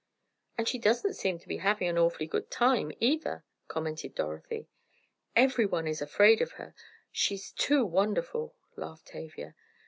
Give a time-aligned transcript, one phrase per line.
[0.57, 4.67] "And she doesn't seem to be having an awfully good time either," commented Dorothy.
[5.35, 9.53] "Everyone is afraid of her—she's too wonderful!" laughed Tavia.